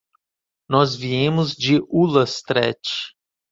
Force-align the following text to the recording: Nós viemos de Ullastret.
Nós 0.67 0.95
viemos 0.95 1.51
de 1.53 1.77
Ullastret. 1.87 2.79